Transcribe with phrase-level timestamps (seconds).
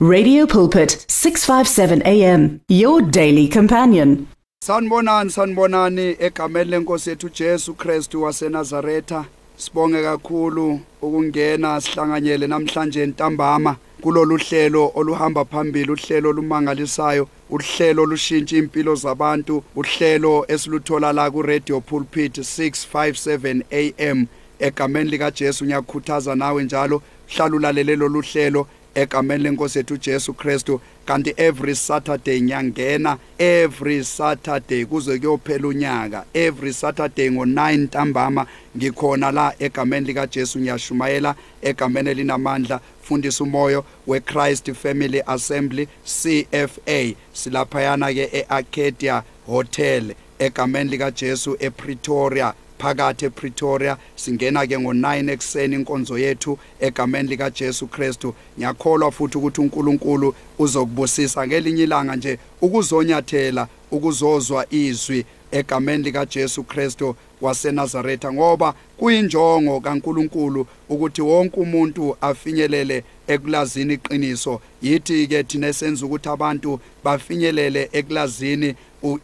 [0.00, 4.28] Radio Pulpit 657 AM your daily companion.
[4.64, 9.24] Sanibonani sanibonani egameni lenkosi yethu Jesu Kristu waseNazaretha.
[9.56, 18.94] Sibonge kakhulu ukungena sihlanganyele namhlanje ntambama kulolu hlelo oluhamba phambili uhlelo olumangalisayo uhlelo olushintsha impilo
[18.94, 24.26] zabantu uhlelo esiluthola la ku Radio Pulpit 657 AM
[24.58, 28.66] egameni lika Jesu ngiyakhuthaza nawe njalo hlala ulalele lolu hlelo
[28.98, 36.72] egameni lenkosi yethu Jesu Kristu kanti every Saturday nyangena every Saturday kuze kuyophela unyaka every
[36.72, 45.22] Saturday ngo9 ntambama ngikhona la egameni lika Jesu ngiyashumayela egameni linamandla fundisa umoyo weChrist Family
[45.26, 52.54] Assembly CFA silaphayana ke eArcadia Hotel egameni lika Jesu ePretoria.
[52.78, 58.34] Phakathi ePretoria singena ke ngo9 ekseni inkonzo yethu egameni lika Jesu Kristu.
[58.58, 67.16] Ngiyakholwa futhi ukuthi uNkulunkulu uzokubusisa ngelinye ilanga nje ukuzonyathela ukuzozwa izwi egameni lika Jesu Kristu
[67.40, 74.60] waseNazaretha ngoba kuyinjongo kaNkuluNkulu ukuthi wonke umuntu afinyelele ekulazini iqiniso.
[74.82, 78.74] Yithi ke thina senza ukuthi abantu bafinyelele ekulazini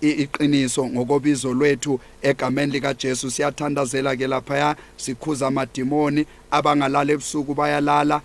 [0.00, 8.20] iqiniso ngokobizo lwethu egameni lika Jesu siyathandazela ke lapha sikhuza amadimoni abangalala ebusuku bayalala.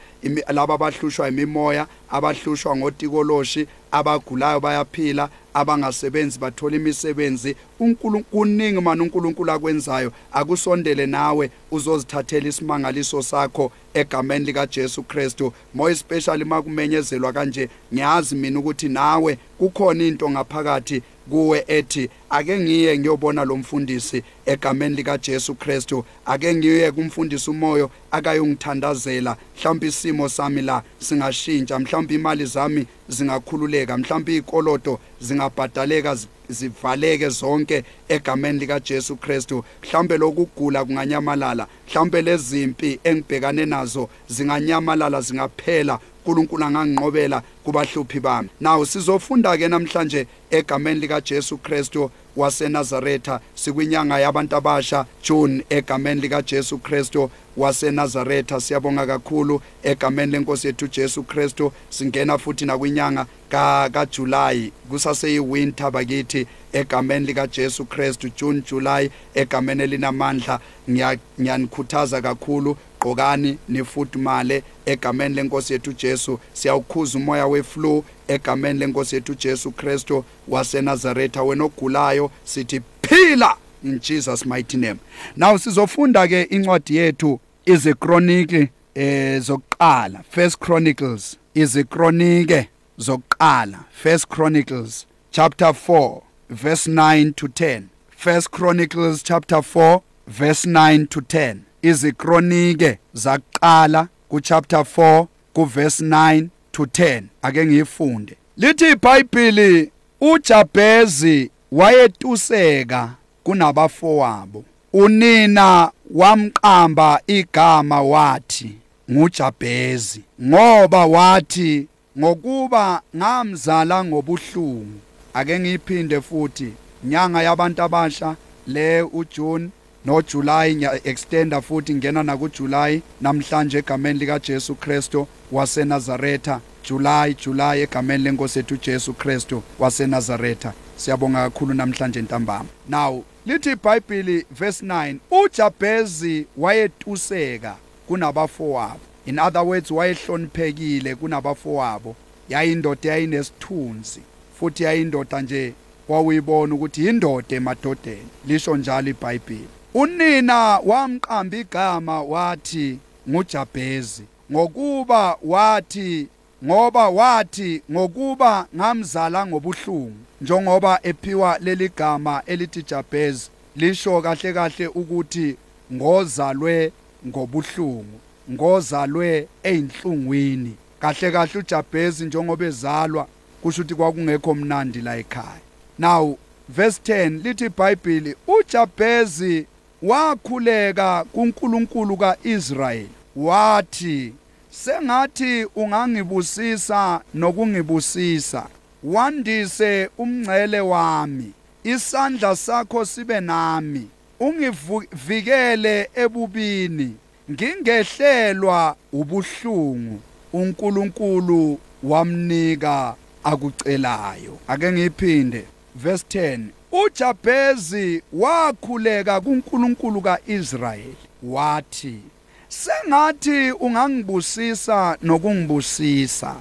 [0.54, 7.56] Laba abahlushwa imimoya abahlushwa ngotikoloshi abagulayo bayaphila abangasebenzi bathola imisebenzi.
[7.80, 10.12] uNkulunkulu manje uNkulunkulu akwenzayo.
[10.32, 15.54] Akusondele nawe uzozithathela isimangaliso sakho egameni lika Jesu Kristu.
[15.74, 23.00] More especially makumenyezelwa kanje ngiyazi mina ukuthi nawe kukhona into ngaphakathi kuwe ethi ake ngiye
[23.00, 26.06] ngiyobona lo mfundisi egameni lika Jesu Kristu.
[26.26, 29.38] Ake ngiye kumfundisi umoyo akayongithandazela.
[29.58, 35.00] Mhlawumbe isimo sami la singashintsha mhlawumbe imali zami zingakhululeka mhlawumbe izikoloto
[35.40, 36.18] zingabhadaleka
[36.50, 39.64] zivaleke zonke egameni lika Jesu Kristu.
[39.84, 46.00] Mhlambe lokugula kunganyamalala mhlambe lezimpi engibhekane nazo zinganyamalala zingaphela.
[46.30, 48.50] uNkulunkulu anganginqobela kubahluphi bami.
[48.60, 52.12] Nawo sizofunda ke namhlanje egameni lika Jesu Kristu.
[52.36, 58.60] waseNazaretha sikwinyanga yabantu abasha June egameni lika Jesu Kristu waseNazaretha.
[58.62, 61.72] Siyabonga kakhulu egameni lenkosi yethu Jesu Kristu.
[61.90, 69.84] Singena futhi nakwinyanga ka kaJuly kusaseyi winter bakithi egameni lika Jesu Kristu June July egameni
[69.84, 70.60] elinamandla.
[70.90, 76.40] Ngiyanikhuthaza kakhulu gqokani nifudumale egameni lenkosi yethu Jesu.
[76.54, 81.44] Siyawukhuza umoya weflu egameni lenkosi yethu Jesu Kristu waseNazaretha.
[81.44, 85.00] Wena ogulayo sithi phila in Jesus mighty name.
[85.36, 90.24] Now sizofunda ke incwadi yethu ize chronicle eh zokuqala.
[90.30, 92.68] First chronicles ize chronicle
[93.00, 93.86] zokuqala.
[93.92, 101.22] First chronicles chapter 4 verse 9 to 10 first chronicles chapter 4 verse 9 to
[101.22, 108.36] 10 izikronike zaqala ku chapter 4 ku verse 9 to 10 ake ngiyifunde.
[108.58, 109.92] Lithi iBhayibheli
[110.22, 113.10] uJabezi wayetuseka
[113.44, 114.64] kunabafowabo.
[114.94, 118.76] Unina wamqamba igama wathi
[119.12, 121.88] nguJabezi ngoba wathi
[122.20, 125.00] ngokuba ngamzala ngobuhlungu.
[125.34, 126.74] Ake ngiphinde futhi
[127.04, 128.36] nyanga yabantu abasha
[128.68, 129.70] le uJune
[130.06, 136.62] noJuly ngiya extenda futhi ngena na kuJuly namhlanje egameni lika Jesu Kristo waseNazaretha.
[136.84, 140.74] July July egameni lenkosi ethu Jesu Kristo waseNazaretha.
[140.98, 142.70] Siyabonga kakhulu namhlanje ntambama.
[142.90, 147.76] Now lithi iBhayibheli verse 9 uJabezi wayetuseka
[148.08, 149.00] kunabafowabo.
[149.26, 152.16] In other words wayehloniphekile kunabafowabo.
[152.50, 154.22] Yayindoda yayinesithunzi
[154.60, 155.74] futhi yayindoda nje
[156.08, 158.28] wawuyibona ukuthi indoda emadodeni.
[158.48, 166.28] Lisho njalo iBhayibheli unina wamqamba igama wathi nguJabezi ngokuba wathi
[166.66, 175.56] ngoba wathi ngokuba ngamzala ngobuhlungu njengoba ephiwa leli gama elithi Jabez lisho kahle kahle ukuthi
[175.94, 176.92] ngozalwe
[177.28, 178.20] ngobuhlungu
[178.52, 183.28] ngozalwe einhlungwini kahle kahle uJabez njengoba ezalwa
[183.62, 185.62] kusho ukuthi kwakungekho mnandi la ekhaya.
[185.98, 186.38] Now
[186.70, 189.66] verse 10 lithi iBhayibheli uJabezi
[190.02, 193.10] wakhuleka kuNkulunkulu kaIsrayeli.
[193.36, 194.34] Wathi
[194.70, 198.66] sengathi ungangibusisa nokungibusisa.
[199.04, 201.52] Wandise umngcele wami.
[201.84, 204.08] Isandla sakho sibe nami.
[204.40, 207.16] Ungivikele ebubini.
[207.52, 210.20] Ngingehlelwa ubuhlungu.
[210.54, 214.58] uNkulunkulu wamnika akucelayo.
[214.68, 215.66] Ake ngiphinde
[215.96, 216.60] verse 10
[216.92, 221.16] uJabezi wakhuleka kuNkulunkulu kaIsrayeli.
[221.44, 222.20] Wathi
[222.68, 226.56] sengathi ungangibusisa nokungibusisa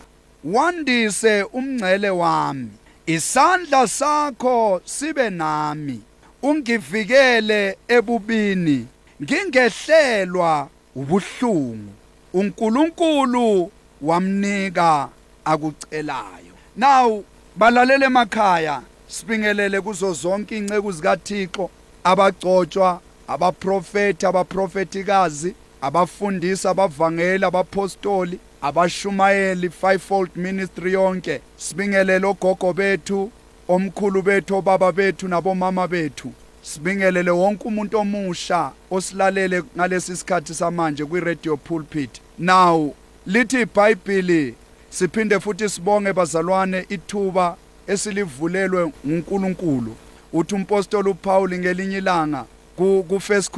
[0.44, 2.69] wandise umngcele wami.
[3.06, 6.00] Isandla sakho sibe nami.
[6.42, 8.86] Ungivikele ebubini.
[9.22, 11.92] Ngingehlelwa ubuhlungu.
[12.32, 13.70] uNkulunkulu
[14.02, 15.08] wamnika
[15.44, 16.54] akucelayo.
[16.76, 17.25] Now
[17.56, 18.82] balalele emakhaya.
[19.08, 21.70] Sibingelele kuzo zonke inceku zikaThixo
[22.05, 31.40] abagcotshwa abaprofeti abaprofetikazi abafundisi abavangeli abapostoli abashumayeli fivefold ministry yonke.
[31.56, 33.31] Sibingelele ogogo bethu
[33.69, 36.32] omkhulu bethu obaba bethu nabomama bethu.
[36.62, 42.20] Sibingelele wonke umuntu omusha osilalele ngalesi sikhathi samanje kwi-radio pulpit.
[42.38, 42.94] Now
[43.26, 44.54] lithi iBhayibheli
[44.90, 47.56] siphinde futhi sibonge bazalwane ithuba
[47.88, 49.96] esilivulelwe nguNkulunkulu.
[50.32, 52.44] Uthi umpostoli uPaul ngelinye ilanga
[52.76, 53.50] ku first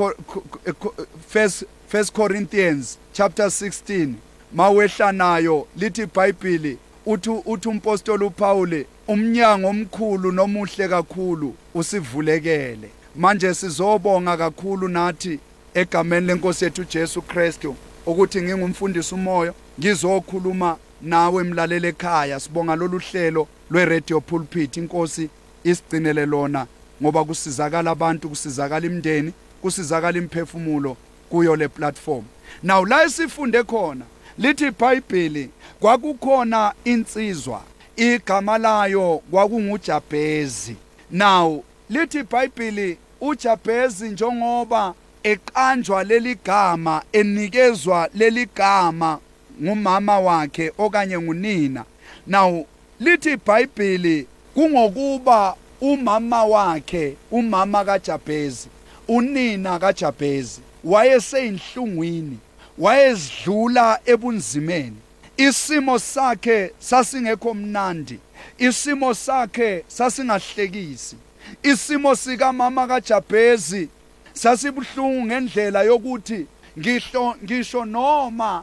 [1.29, 4.09] first first Corinthians chapter 16
[4.55, 12.91] mawehla nayo lithi iBhayibheli uthi uthi umpostoli uPaul umnyango omkhulu nomuhle kakhulu usivulekele.
[13.17, 15.39] Manje sizobonga kakhulu nathi
[15.75, 22.41] egameni lenkosi yethu Jesu Kristu ukuthi ngingumfundisi umoya ngizokhuluma nawe mlalele ekhaya.
[22.41, 23.49] Sibonga lolu hlelo.
[23.71, 24.77] Lwe-radio pulpit.
[24.77, 25.29] Inkosi
[25.65, 26.67] isigcinele lona
[27.03, 29.33] ngoba kusizakala abantu kusizakala imndeni
[29.63, 30.97] kusizakala imphefumulo
[31.31, 32.25] kuyo le platform.
[32.63, 34.05] Now la esifunde khona
[34.39, 35.51] lithi iBhayibheli
[35.81, 37.63] kwakukhona insizwa
[37.97, 40.77] igama layo kwakungujabhezi.
[41.11, 49.19] Now lithi iBhayibheli uJabhezi njengoba eqanjwa leli gama enikezwa leli gama
[49.63, 51.85] ngumama wakhe okanye ngunina.
[52.27, 52.67] Now
[53.01, 58.69] lithi iBhayibheli kungokuba umama wakhe umama kaJabhezi
[59.09, 62.39] unina kaJabhezi wayeseyinhlungwini
[62.79, 64.97] wayezidlula ebunzimeni.
[65.37, 68.19] Isimo sakhe sasingekho mnandi
[68.59, 71.17] isimo sakhe sasingahlekisi
[71.63, 73.89] isimo sika mama kaJabhezi
[74.33, 76.47] sasibhlungu ngendlela yokuthi
[76.79, 78.63] ngisho ngisho noma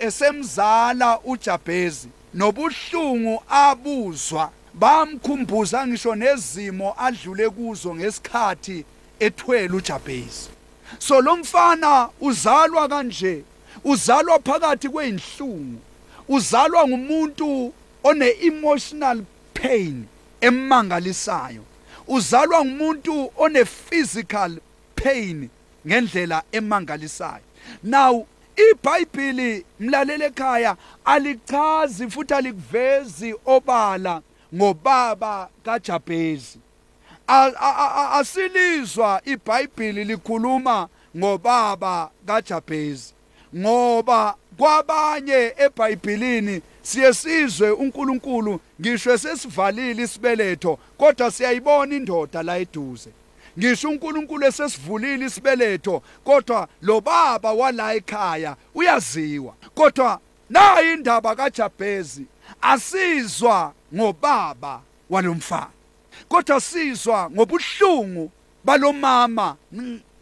[0.00, 2.08] esemzala uJabhezi.
[2.34, 8.84] Nobuhlungu abuzwa bamkhumbuza ngisho nezimo adlule kuzo ngesikhathi
[9.20, 10.48] ethwele uJabhezi
[10.98, 13.44] so lo mfana uzalwa kanje
[13.84, 15.80] uzalwa phakathi kweinhlungu
[16.28, 17.72] uzalwa ngumuntu
[18.02, 19.22] one emotional
[19.54, 20.04] pain
[20.40, 21.62] emangalisayo
[22.08, 24.58] uzalwa ngumuntu one physical
[24.94, 25.48] pain
[25.86, 27.42] ngendlela emangalisayo
[27.82, 34.22] now iBhayibheli mlalele ekhaya alichazi futhi alikuvezi obala
[34.54, 36.58] ngobaba kaJabhezi.
[38.12, 43.14] Asilizwa iBhayibheli likhuluma ngobaba kaJabhezi
[43.56, 53.10] ngoba kwabanye eBhayibhelini siye sizwe uNkulunkulu ngisho sesivalile isibeletho kodwa siyayibona indoda la eduze.
[53.58, 59.54] Ngisho uNkulunkulu esesivulile isibeletho kodwa lo baba wala ekhaya uyaziwa.
[59.74, 60.20] Kodwa
[60.50, 62.26] nayi indaba kaJabhezi
[62.62, 64.80] asizwa ngobaba
[65.10, 65.70] walomfana.
[66.28, 68.30] Kodwa sizwa ngobuhlungu
[68.64, 69.56] balomama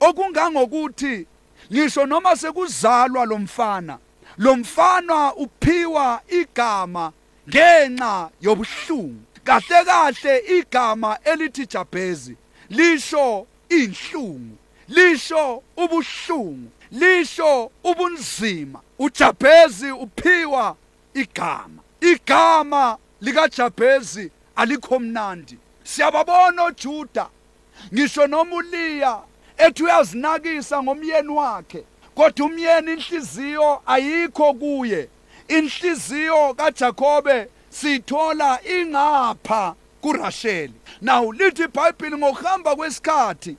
[0.00, 1.26] okungangokuthi
[1.72, 3.98] ngisho noma sekuzalwa lomfana
[4.38, 7.12] lomfana uphiwa igama
[7.48, 9.22] ngenxa yobuhlungu.
[9.44, 12.36] Kahle kahle igama elithi Jabezi
[12.72, 14.56] lisho inhlungu
[14.88, 18.80] lisho ubuhlungu lisho ubunzima.
[18.98, 20.76] uJabezi uphiwa
[21.14, 21.82] igama.
[22.00, 25.58] Igama likaJabezi alikho mnandi.
[25.84, 27.28] Siyababona oJuda.
[27.94, 29.20] Ngisho noma uLiya
[29.56, 35.08] ethi uyazinakisa ngomyeni wakhe kodwa umyeni inhliziyo ayikho kuye.
[35.48, 39.74] Inhliziyo kaJakobe sithola ingapha.
[40.02, 40.74] kuRasheli.
[41.00, 43.56] Now lithi iBhayibheli ngokuhamba kwesikhathi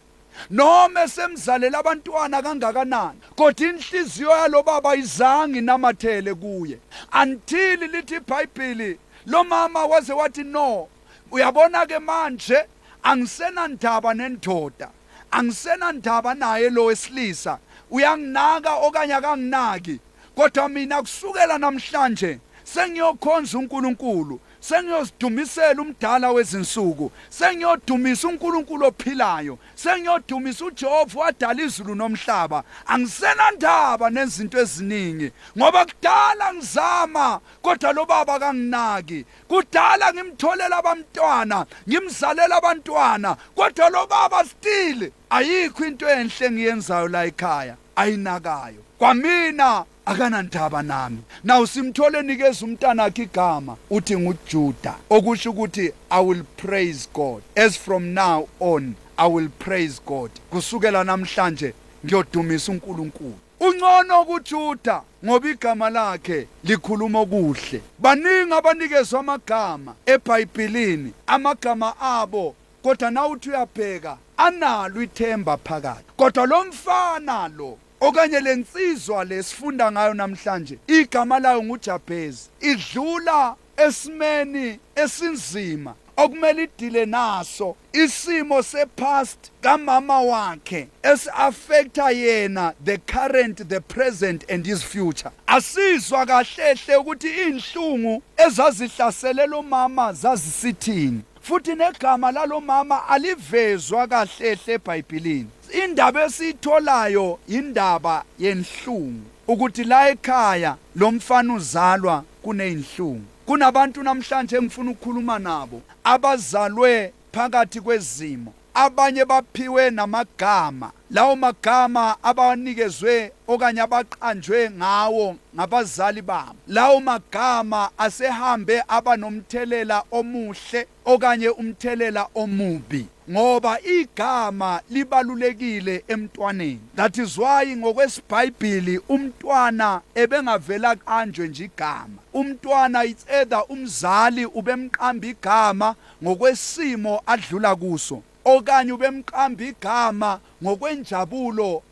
[0.49, 6.77] noma esemzalela abantwana kangakanani kodwa inhliziyo yalobaba izange inamathele kuye.
[7.21, 10.87] Until lithi iBhayibheli lo mama waze wathi no
[11.31, 12.59] uyabona ke manje
[13.03, 14.89] angisenandaba nendoda
[15.31, 17.59] angisenandaba naye lo wesilisa.
[17.91, 19.99] Uyanginaka okanye akanginaki
[20.35, 24.39] kodwa mina kusukela namhlanje sengiyokhonza uNkulunkulu.
[24.63, 27.11] Sengiyozidumisela umdala wezinsuku.
[27.29, 29.57] Sengiyodumisa uNkulunkulu ophilayo.
[29.75, 32.63] Sengiyodumisa uJehova wadala izulu nomhlaba.
[32.87, 39.25] Angisenandaba nezinto eziningi ngoba kudala ngizama kodwa lo baba kanginaki.
[39.47, 47.75] Kudala ngimtholela abantwana ngimzalela abantwana kodwa lo baba still ayikho into enhle engiyenzayo la ekhaya
[47.95, 48.83] ayinakayo.
[48.97, 51.17] Kwamina akanandaba nami.
[51.43, 54.95] Naw simthole nikeza umntana wakhe igama uthi nguJuda.
[55.09, 57.41] Okusho ukuthi I will praise God.
[57.55, 60.31] As from now on I will praise God.
[60.51, 61.73] Kusukela namhlanje
[62.05, 63.35] ngiyodumisa uNkulunkulu.
[63.59, 73.49] Ungcono kuJuda ngoba igama lakhe likhuluma okuhle baningi abanikezwa amagama eBhayibhelini amagama abo kodwa nawuthi
[73.49, 76.03] uyabheka analo ithemba phakathi.
[76.17, 85.95] Kodwa lo mfana lo okanye lensizwa lesifunda ngayo namhlanje igama layo nguJabez idlula esimeni esinzima
[86.17, 94.83] okumele idile naso isimo sepast kamama wakhe esiaffecta yena the current the present and his
[94.83, 95.31] future.
[95.47, 105.47] Asizwa kahlehle ukuthi inhlungu ezazihlasele lo mama zazisithini futhi negama lalo mama alivezwa kahlehle eBhayibhelini
[105.73, 113.25] indaba esiyitholayo indaba yenhlungu ukuthi la ekhaya lo mfana uzalwa kuneyinhlungu.
[113.45, 120.91] Kunabantu namhlanje engifuna ukukhuluma nabo abazalwe phakathi kwezimo abanye baphiwe namagama.
[121.11, 126.55] Lawo magama abanikezwe okanye abaqanjwe ngawo ngabazali babo.
[126.67, 133.07] Lawo magama asehambe abanomthelela omuhle okanye umthelela omubi.
[133.29, 136.79] Ngoba igama libalulekile emntwaneni.
[136.95, 142.17] That is why ngokwesibhayibhili umntwana ebengavela qanjwe nje igama.
[142.33, 151.83] Umntwana it's either umzali ubemqamba igama ngokwesimo adlula kuso okanye ubemqamba igama ngokwenjabulo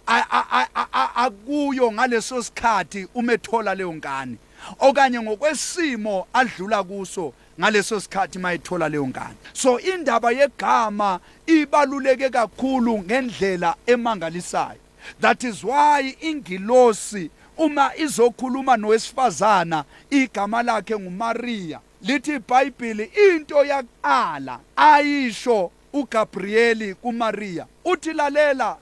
[1.15, 4.37] akuyo ngaleso sikhathi umethola leyo ngane
[4.79, 9.35] okanye ngokwesimo adlula kuso ngaleso sikhathi mayithola leyo ngane.
[9.53, 14.79] So indaba yegama ibaluleke kakhulu ngendlela emangalisayo.
[15.19, 25.71] That is why ingilosi uma izokhuluma nowesifazana igama lakhe nguMaria lithi iBhayibheli into yakuqala ayisho
[25.93, 28.77] uGabrieli kuMaria uthi lalela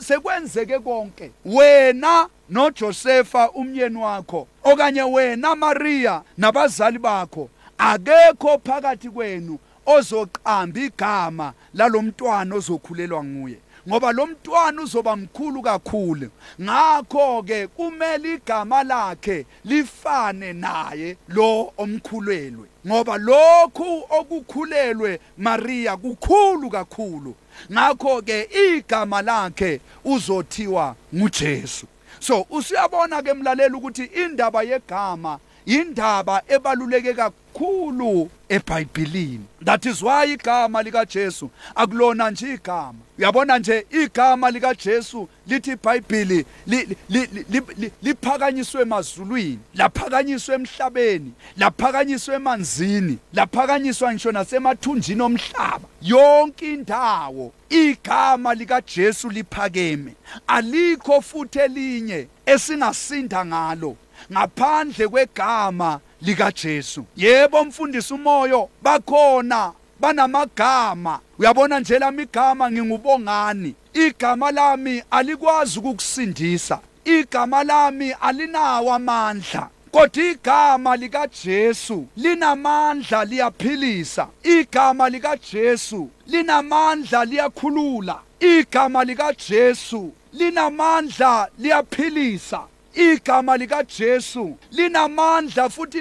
[0.00, 1.30] sekwenzeke konke.
[1.44, 12.54] Wena noJosefa umyeni wakho okanye wena Maria nabazali bakho akekho phakathi kwenu ozoqamba igama lalomntwana
[12.54, 13.58] ozokhulelwa nguye
[13.88, 16.30] ngoba lo mntwana uzoba mkhulu kakhulu.
[16.62, 27.34] Ngakho ke kumele igama lakhe lifane naye lo omkhulelwe ngoba lokhu okukhulelwe Maria kukhulu kakhulu.
[27.72, 31.86] Ngakho ke igama lakhe uzothiwa nguJesu.
[32.20, 37.47] So usiyabona ke mlalela ukuthi indaba yegama indaba ebaluleke kakhulu
[38.48, 42.98] eBhayibhelini that is why igama lika Jesu akulona nje igama.
[43.18, 46.46] Uyabona nje igama lika Jesu lithi iBhayibheli
[48.02, 55.88] liphakanyiswe emazulwini laphakanyiswa emhlabeni laphakanyiswa emanzini laphakanyiswa ngisho nasemathunjini omhlaba.
[56.02, 60.14] Yonke indawo igama lika Jesu liphakeme.
[60.46, 63.96] Alikho futhi elinye esingasinda ngalo.
[64.32, 71.20] Ngaphandle kwegama likaJesu yebo mfundisi umoyo bakhona banamagama.
[71.38, 73.74] Uyabona nje lami igama ngingubongani.
[73.94, 76.78] Igama lami alikwazi ukukusindisa.
[77.04, 79.68] Igama lami alinawo amandla.
[79.90, 84.26] Kodwa igama likaJesu linamandla liyaphilisa.
[84.42, 88.20] Igama likaJesu linamandla liyakhulula.
[88.40, 92.60] Igama likaJesu linamandla liyaphilisa.
[92.98, 96.00] Igama likaJesu linamandla futhi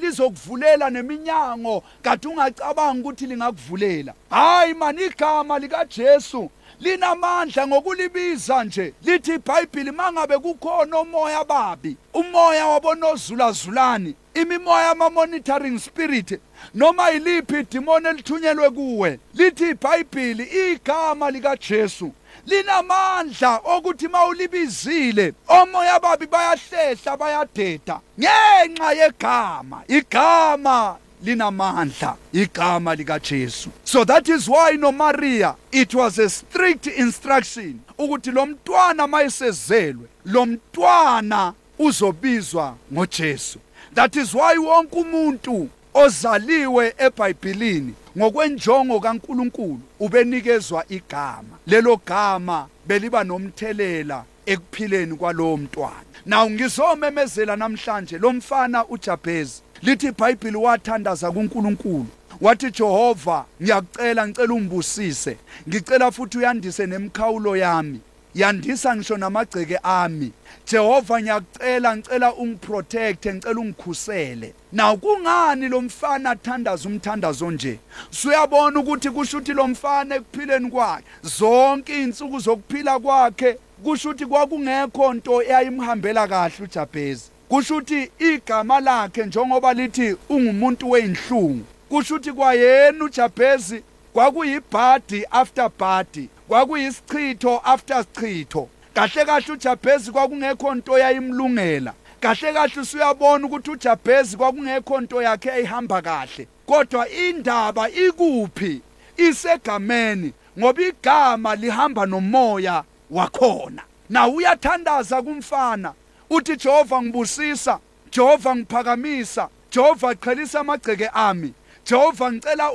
[0.00, 1.84] lizokuvulela neminyango.
[2.02, 4.14] Kade ungacabanga ukuthi lingakuvulela.
[4.30, 8.94] Hayi man igama likaJesu linamandla ngokulibiza nje.
[9.02, 16.40] Lithi iBhayibheli mangabe kukhona umoya babi umoya wabonozulazulani imimoya ama monitoring spirit
[16.74, 19.18] noma yiliphi idimoni elithunyelwe kuwe?
[19.34, 22.12] Lithi iBhayibheli igama likaJesu
[22.46, 33.70] linamandla okuthi mawulibizile omoya babi bayahlehla bayadeda ngenxa yegama igama linamandla igama likaJesu.
[33.84, 40.08] So that is why no Maria it was a strict instruction ukuthi lo mntwana mayesezelwe
[40.24, 43.58] lo mntwana uzobizwa ngoJesu.
[43.94, 51.58] That is why wonke umuntu ozaliwe eBhayibhelini ngokwenjongo kaNkuluNkulu ubenikezwa igama.
[51.66, 56.12] Lelo gama beliba nomthelela ekuphileni kwalowo mntwana.
[56.26, 62.06] Naw ngizomemezela namhlanje lo mfana uJabez lithi iBhayibheli wathandaza kuNkulunkulu.
[62.40, 65.36] Wathi Jehova ngiyakucela ngicela ungibusise.
[65.68, 68.00] Ngicela futhi uyandise nemkhawulo yami.
[68.34, 70.32] Yandisa ngisho namagceke ami.
[70.66, 74.54] Jehova ngiyakucela ngicela ungiprotect ngicela ungikhusele.
[74.72, 77.78] Naw kungani lo mfana athandaza umthandazo nje?
[78.10, 85.14] Suyabona ukuthi kusho ukuthi lo mfana ekuphileni kwakhe zonke izinsuku zokuphila kwakhe kusho ukuthi kwakungekho
[85.14, 93.04] nto eyayimhambela kahle uJabez kusho ukuthi igama lakhe njengoba lithi ungumuntu weinhlungu kusho ukuthi kwayena
[93.04, 93.74] uJabez
[94.12, 96.28] kwakuyibhadi after bhadi.
[96.52, 98.68] Kwakuyisichitho after sichitho.
[98.94, 101.94] Kahle kahle uJabez kwakungekho nto yayimlungela.
[102.20, 106.46] Kahle kahle usuyabona ukuthi uJabez kwakungekho nto yakhe eyihamba kahle.
[106.66, 108.80] Kodwa indaba ikuphi?
[109.16, 113.82] Isegameni ngoba igama lihamba nomoya wakhona.
[114.10, 115.92] Na uyathandaza kumfana
[116.30, 117.78] uthi Jehova ngibusisa
[118.10, 121.54] Jehova ngiphakamisa Jehova qhelisa amagceke ami.
[121.84, 122.72] Jehova ngicela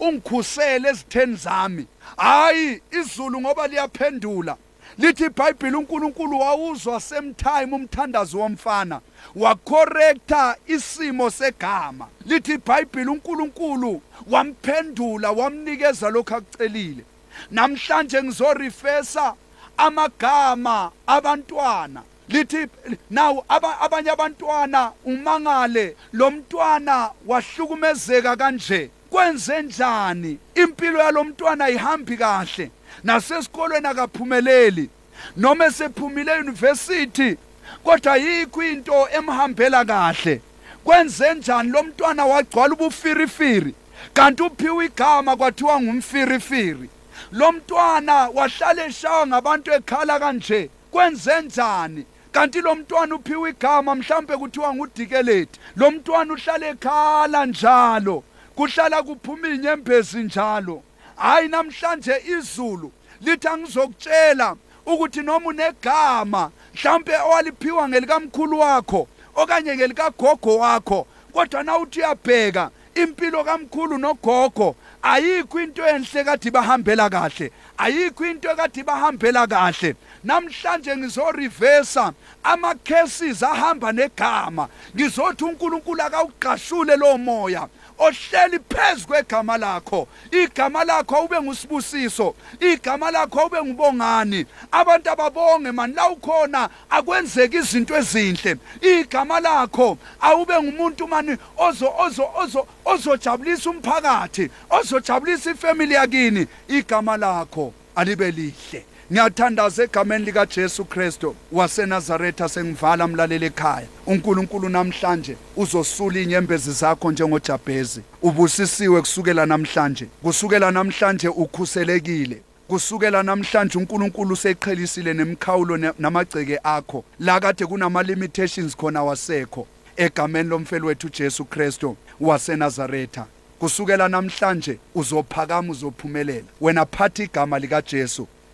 [0.00, 1.86] ungikhusele ezitheni zami.
[2.16, 4.56] Hayi izulu ngoba liyaphendula.
[4.98, 9.00] Lithi iBhayibheli uNkulunkulu wawuzwa same time umthandazo womfana.
[9.36, 12.08] Wacorrecta isimo segama.
[12.26, 17.04] Lithi iBhayibheli uNkulunkulu wamphendula wamnikeza lokho akucelile.
[17.50, 19.34] Namhlanje ngizorefesa
[19.76, 22.02] amagama abantwana.
[22.28, 22.66] Lithi
[23.10, 23.42] naw
[23.80, 28.90] abanye abantwana umangale lo mntwana wahlukumezeka kanje.
[29.10, 30.38] Kwenze njani?
[30.54, 32.70] Impilo yalomntwana ihambi kahle.
[33.04, 34.90] Nasesikolweni akaphumeleli.
[35.36, 37.36] Noma esephumile euniversity
[37.84, 40.40] kodwa yikho into emhambela kahle.
[40.84, 41.70] Kwenze njani?
[41.70, 43.74] Lo mntwana wagcwala ubufirifiri
[44.14, 46.88] kanti uphiwe igama kwathiwa ngumfirifiri.
[47.32, 50.70] Lo mntwana wahlala eshawa ngabantu ekhala kanje.
[50.90, 52.06] Kwenze njani?
[52.34, 55.60] Kanti lo mntwana uphiwe igama mhlambe kuthiwa ngudikeleti.
[55.76, 58.24] Lo mntwana uhlala ekhala njalo
[58.54, 60.82] kuhlala kuphuma inyembezi njalo.
[61.16, 71.06] Hayi namhlanje izulu lithi angizokutshela ukuthi noma unegama mhlambe owaliphiwa ngelikamkhulu wakho okanye ngelikagogo wakho
[71.32, 78.48] kodwa na uthi uyabheka impilo kamkhulu nogogo ayikho into enhle kade bahambela kahle ayikho into
[78.48, 79.94] ekade bahambela kahle.
[80.24, 82.12] Namhlanje ngizorivesa
[82.44, 84.68] ama cases ahamba negama.
[84.96, 87.68] Ngizothi uNkulunkulu akawuqashule lo moya.
[87.98, 90.08] Ohleli phezu kwegama lakho.
[90.30, 92.34] Igama lakho ube ngusibusiso.
[92.60, 94.46] Igama lakho ube ngubongani.
[94.72, 98.56] Abantu ababonge mani la ukhona akwenzeki izinto ezinhle.
[98.80, 106.46] Igama lakho awube ngumuntu mani ozo ozo ozo ozojabulisa umphakathi ozojabulisa ifamily yakini.
[106.68, 108.84] Igama lakho alibe lihle.
[109.14, 113.86] Ngiyathandaza egameni likaJesu Kristu waseNazaretha sengivala mlaleli ekhaya.
[114.06, 118.00] uNkulunkulu namhlanje uzosula inyembezi zakho njengojabhezi.
[118.22, 120.06] Ubusisiwe kusukela namhlanje.
[120.22, 122.42] Kusukela namhlanje ukhuselekile.
[122.68, 127.04] Kusukela namhlanje uNkulunkulu useqhelisile nemkhawulo namagceke akho.
[127.20, 129.66] La kade kunama limitations khona wasekho.
[129.96, 133.26] Egameni lomfelo wethu Jesu Kristu waseNazaretha.
[133.58, 136.46] Kusukela namhlanje uzophakama uzophumelela.
[136.60, 137.82] Wena phathi igama lika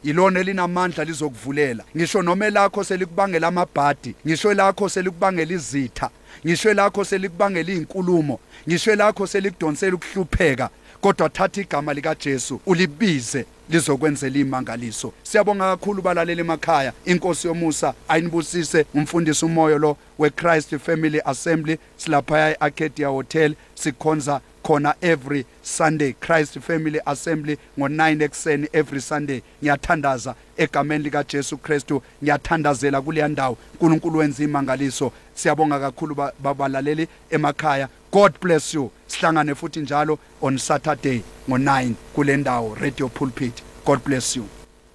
[0.02, 1.84] Jesu yilona elinamandla lizokuvulela.
[1.96, 6.10] Ngisho noma elakho selikubangela amabhadi ngisho lakho selikubangela izitha
[6.46, 14.38] ngisho lakho selikubangela izinkulumo ngisho lakho selikudonsela ukuhlupheka kodwa thatha igama lika Jesu ulibize lizokwenzela
[14.38, 15.12] imangaliso.
[15.22, 16.92] Siyabonga kakhulu balaleli emakhaya.
[17.04, 25.44] Inkosi yomusa ayinibusise umfundisi umoyo lo weChrist Family Assembly silapha eArcadia Hotel sikhonza khona every
[25.62, 26.12] Sunday.
[26.12, 29.42] Christ Family Assembly ngo9 ekseni every Sunday.
[29.62, 32.02] Ngiyathandaza egameni lika Jesu Kristu.
[32.22, 33.56] Ngiyathandazela kuleya ndawo.
[33.72, 35.12] uNkulunkulu wenza imangaliso.
[35.34, 37.88] Siyabonga kakhulu babalaleli emakhaya.
[38.12, 38.90] God bless you.
[39.06, 43.62] Sihlangane futhi njalo on Saturday ngo9 kule ndawo Radio Pulpit.
[43.86, 44.44] God bless you.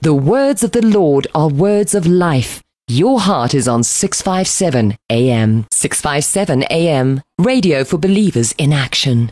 [0.02, 2.62] The words of the Lord are words of life.
[2.88, 9.32] Your heart is on 657 AM 657 AM Radio for believers in action